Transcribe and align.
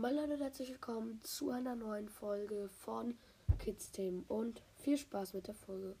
Moin 0.00 0.14
Leute, 0.14 0.38
herzlich 0.38 0.70
willkommen 0.70 1.18
zu 1.24 1.50
einer 1.50 1.74
neuen 1.74 2.08
Folge 2.08 2.68
von 2.68 3.16
Kids 3.58 3.90
Themen 3.90 4.24
und 4.28 4.62
viel 4.76 4.96
Spaß 4.96 5.34
mit 5.34 5.48
der 5.48 5.54
Folge. 5.54 5.96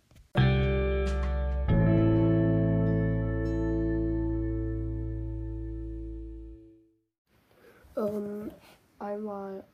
Ähm, 7.96 8.52
einmal, 9.00 9.64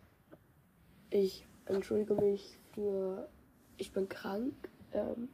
ich 1.10 1.46
entschuldige 1.66 2.14
mich 2.14 2.58
für, 2.72 3.28
ich 3.76 3.92
bin 3.92 4.08
krank. 4.08 4.54
Ähm, 4.92 5.28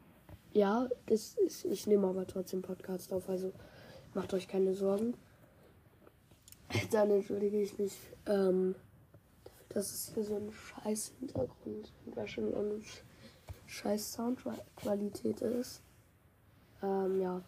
ja, 0.53 0.89
das 1.07 1.37
ist, 1.37 1.65
ich 1.65 1.87
nehme 1.87 2.09
aber 2.09 2.27
trotzdem 2.27 2.61
Podcast 2.61 3.13
auf, 3.13 3.29
also 3.29 3.53
macht 4.15 4.35
euch 4.35 4.49
keine 4.49 4.75
Sorgen. 4.75 5.15
Dann 6.91 7.11
entschuldige 7.11 7.63
ich 7.63 7.79
mich, 7.79 7.97
ähm, 8.27 8.75
dass 9.69 9.93
es 9.93 10.13
hier 10.15 10.25
so 10.25 10.37
ein 10.37 10.51
scheiß 10.53 11.13
Hintergrund 11.21 11.93
und 12.07 12.19
eine 12.19 12.29
scheiß 13.67 14.13
Soundqualität 14.13 15.41
ist. 15.41 15.83
Ähm, 16.83 17.21
ja. 17.21 17.41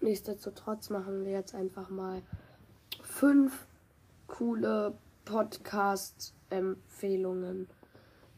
Nichtsdestotrotz 0.00 0.90
machen 0.90 1.24
wir 1.24 1.32
jetzt 1.32 1.56
einfach 1.56 1.90
mal 1.90 2.22
fünf 3.02 3.66
coole 4.28 4.96
Podcast-Empfehlungen. 5.24 7.66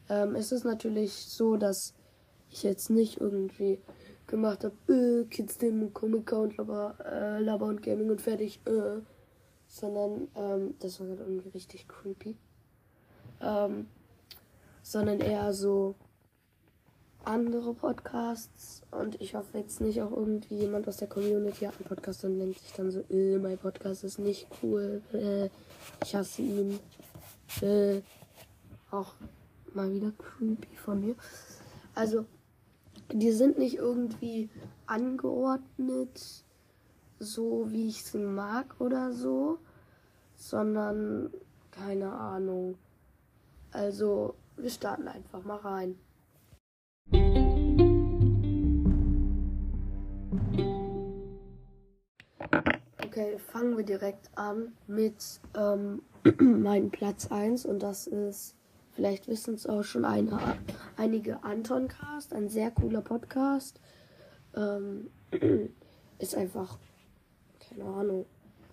Ähm, 0.09 0.33
es 0.35 0.51
ist 0.51 0.63
natürlich 0.63 1.13
so, 1.13 1.57
dass 1.57 1.93
ich 2.49 2.63
jetzt 2.63 2.89
nicht 2.89 3.21
irgendwie 3.21 3.79
gemacht 4.25 4.63
habe, 4.63 4.73
äh, 4.91 5.25
Kids 5.25 5.59
Themen, 5.59 5.93
Comic 5.93 6.31
und 6.31 6.57
Laber, 6.57 6.95
äh, 7.05 7.39
Laber 7.39 7.67
und 7.67 7.83
Gaming 7.83 8.09
und 8.09 8.21
fertig, 8.21 8.59
äh, 8.65 9.01
sondern 9.71 10.27
ähm, 10.35 10.75
das 10.79 10.99
war 10.99 11.07
gerade 11.07 11.23
irgendwie 11.23 11.49
richtig 11.49 11.87
creepy. 11.87 12.35
Ähm, 13.39 13.87
sondern 14.83 15.19
eher 15.19 15.53
so 15.53 15.95
andere 17.23 17.73
Podcasts 17.73 18.81
und 18.91 19.21
ich 19.21 19.35
hoffe 19.35 19.59
jetzt 19.59 19.79
nicht 19.79 20.01
auch 20.01 20.11
irgendwie 20.11 20.55
jemand 20.55 20.87
aus 20.87 20.97
der 20.97 21.07
Community 21.07 21.65
hat 21.65 21.75
einen 21.77 21.87
Podcast 21.87 22.25
und 22.25 22.39
denkt 22.39 22.59
sich 22.59 22.73
dann 22.73 22.91
so, 22.91 23.03
äh, 23.09 23.37
mein 23.37 23.57
Podcast 23.57 24.03
ist 24.03 24.19
nicht 24.19 24.47
cool, 24.61 25.01
äh, 25.13 25.49
ich 26.03 26.15
hasse 26.15 26.41
ihn. 26.41 26.79
Äh, 27.61 28.01
auch 28.89 29.13
mal 29.73 29.91
wieder 29.93 30.11
creepy 30.11 30.75
von 30.75 30.99
mir. 30.99 31.15
Also, 31.95 32.25
die 33.11 33.31
sind 33.31 33.57
nicht 33.57 33.75
irgendwie 33.75 34.49
angeordnet, 34.85 36.43
so 37.19 37.67
wie 37.69 37.87
ich 37.87 38.03
sie 38.03 38.17
mag 38.19 38.75
oder 38.79 39.13
so, 39.13 39.59
sondern 40.41 41.29
keine 41.69 42.11
Ahnung. 42.11 42.77
Also, 43.71 44.35
wir 44.57 44.69
starten 44.69 45.07
einfach 45.07 45.43
mal 45.43 45.57
rein. 45.57 45.97
Okay, 53.05 53.37
fangen 53.37 53.77
wir 53.77 53.85
direkt 53.85 54.29
an 54.35 54.73
mit 54.87 55.41
ähm, 55.55 56.01
meinem 56.39 56.89
Platz 56.89 57.27
1 57.31 57.65
und 57.65 57.79
das 57.79 58.07
ist, 58.07 58.55
vielleicht 58.93 59.27
wissen 59.27 59.53
es 59.53 59.67
auch 59.67 59.83
schon 59.83 60.05
eine, 60.05 60.57
einige 60.97 61.43
Anton 61.43 61.87
Cast, 61.87 62.33
ein 62.33 62.49
sehr 62.49 62.71
cooler 62.71 63.01
Podcast. 63.01 63.79
Ähm, 64.55 65.11
ist 66.19 66.35
einfach, 66.35 66.77
keine 67.59 67.85
Ahnung, 67.85 68.25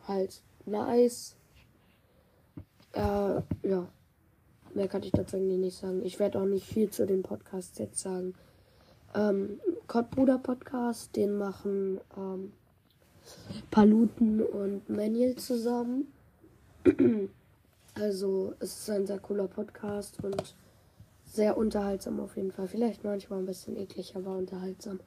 halt 0.07 0.43
nice. 0.65 1.37
Äh, 2.93 3.43
ja, 3.69 3.89
mehr 4.75 4.89
kann 4.89 5.03
ich 5.03 5.13
dazu 5.13 5.37
eigentlich 5.37 5.59
nicht 5.59 5.79
sagen. 5.79 6.05
Ich 6.05 6.19
werde 6.19 6.41
auch 6.41 6.47
nicht 6.47 6.67
viel 6.67 6.91
zu 6.91 7.07
den 7.07 7.23
Podcasts 7.23 7.79
jetzt 7.79 8.01
sagen. 8.01 8.35
Ähm, 9.15 9.61
Kottbruder 9.87 10.39
Podcast, 10.39 11.17
den 11.17 11.37
machen 11.37 12.01
ähm, 12.17 12.53
Paluten 13.71 14.43
und 14.43 14.89
Manuel 14.89 15.37
zusammen. 15.37 16.13
also 17.95 18.55
es 18.61 18.81
ist 18.81 18.91
ein 18.91 19.07
sehr 19.07 19.19
cooler 19.19 19.49
Podcast 19.49 20.23
und 20.23 20.55
sehr 21.25 21.57
unterhaltsam 21.57 22.21
auf 22.21 22.37
jeden 22.37 22.53
Fall. 22.53 22.69
Vielleicht 22.69 23.05
manchmal 23.05 23.41
ein 23.41 23.47
bisschen 23.47 23.77
eklig, 23.77 24.17
aber 24.17 24.37
unterhaltsam. 24.37 25.01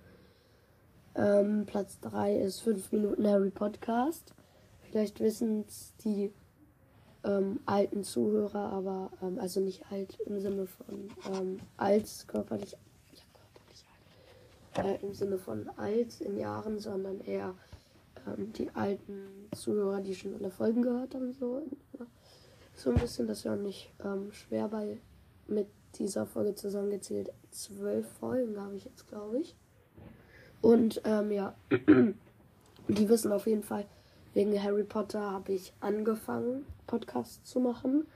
Ähm, 1.15 1.65
Platz 1.65 1.99
3 2.01 2.37
ist 2.37 2.61
5 2.61 2.91
Minuten 2.91 3.27
Harry 3.27 3.49
Podcast. 3.49 4.33
Vielleicht 4.81 5.19
wissen 5.19 5.65
es 5.67 5.93
die 6.03 6.31
ähm, 7.23 7.59
alten 7.65 8.03
Zuhörer, 8.03 8.71
aber 8.71 9.11
ähm, 9.21 9.39
also 9.39 9.59
nicht 9.59 9.83
alt 9.91 10.19
im 10.25 10.39
Sinne 10.39 10.67
von 10.67 11.09
ähm, 11.33 11.59
alt 11.77 12.25
körperlich, 12.27 12.71
ja, 12.71 13.23
körperlich 13.33 13.85
alt, 14.73 15.01
äh, 15.01 15.05
im 15.05 15.13
Sinne 15.13 15.37
von 15.37 15.69
alt 15.77 16.21
in 16.21 16.37
Jahren, 16.37 16.79
sondern 16.79 17.19
eher 17.21 17.53
ähm, 18.27 18.51
die 18.53 18.69
alten 18.73 19.49
Zuhörer, 19.55 20.01
die 20.01 20.15
schon 20.15 20.35
alle 20.35 20.51
Folgen 20.51 20.81
gehört 20.81 21.13
haben, 21.15 21.33
so, 21.33 21.61
so 22.75 22.89
ein 22.89 22.99
bisschen, 22.99 23.27
das 23.27 23.45
auch 23.45 23.55
nicht 23.55 23.91
ähm, 24.03 24.31
schwer, 24.31 24.71
weil 24.71 24.99
mit 25.47 25.67
dieser 25.97 26.25
Folge 26.25 26.55
zusammengezählt 26.55 27.31
zwölf 27.51 28.07
Folgen 28.19 28.59
habe 28.59 28.75
ich 28.75 28.85
jetzt, 28.85 29.07
glaube 29.07 29.39
ich. 29.39 29.55
Und 30.61 31.01
ähm, 31.05 31.31
ja, 31.31 31.55
die 32.87 33.09
wissen 33.09 33.31
auf 33.31 33.47
jeden 33.47 33.63
Fall, 33.63 33.85
wegen 34.33 34.61
Harry 34.61 34.83
Potter 34.83 35.31
habe 35.31 35.53
ich 35.53 35.73
angefangen, 35.79 36.65
Podcasts 36.87 37.43
zu 37.43 37.59
machen. 37.59 38.07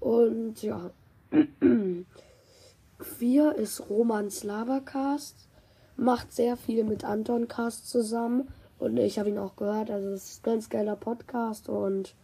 Und 0.00 0.62
ja, 0.62 0.90
vier 3.00 3.54
ist 3.54 3.88
Romans 3.88 4.44
Lavacast, 4.44 5.48
macht 5.96 6.32
sehr 6.32 6.56
viel 6.56 6.84
mit 6.84 7.04
Anton 7.04 7.48
Cast 7.48 7.88
zusammen. 7.88 8.48
Und 8.78 8.96
ich 8.96 9.18
habe 9.18 9.28
ihn 9.28 9.38
auch 9.38 9.56
gehört, 9.56 9.90
also 9.90 10.08
es 10.08 10.30
ist 10.30 10.40
ein 10.40 10.52
ganz 10.52 10.70
geiler 10.70 10.96
Podcast. 10.96 11.68
Und 11.68 12.14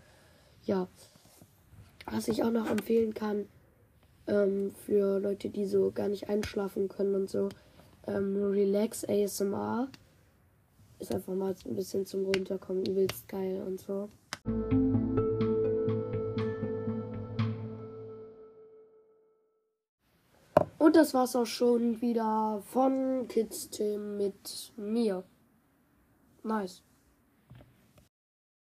ja, 0.64 0.86
was 2.06 2.28
ich 2.28 2.44
auch 2.44 2.50
noch 2.50 2.70
empfehlen 2.70 3.14
kann, 3.14 3.46
ähm, 4.26 4.72
für 4.86 5.18
Leute, 5.18 5.50
die 5.50 5.66
so 5.66 5.90
gar 5.92 6.08
nicht 6.08 6.28
einschlafen 6.28 6.88
können 6.88 7.14
und 7.14 7.30
so, 7.30 7.48
ähm, 8.06 8.50
Relax 8.50 9.04
ASMR 9.04 9.88
ist 11.04 11.14
einfach 11.14 11.34
mal 11.34 11.54
ein 11.66 11.74
bisschen 11.76 12.06
zum 12.06 12.24
Runterkommen 12.24 12.86
übelst 12.86 13.28
geil 13.28 13.62
und 13.66 13.78
so. 13.78 14.08
Und 20.78 20.96
das 20.96 21.12
war's 21.12 21.36
auch 21.36 21.46
schon 21.46 22.00
wieder 22.00 22.62
von 22.70 23.28
Kids 23.28 23.68
Tim 23.68 24.16
mit 24.16 24.72
mir. 24.76 25.24
Nice. 26.42 26.82